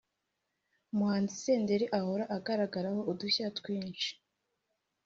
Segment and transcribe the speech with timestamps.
[0.91, 4.09] umuhanzi Senderi ahora agaragaraho udushya twinshi